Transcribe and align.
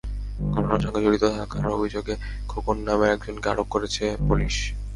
ঘটনার 0.53 0.81
সঙ্গে 0.85 1.03
জড়িত 1.05 1.23
থাকার 1.35 1.65
অভিযোগে 1.77 2.13
খোকন 2.49 2.77
নামের 2.87 3.09
একজনকে 3.11 3.47
আটক 3.49 3.67
করেছে 3.71 4.03
পুলিশ। 4.27 4.55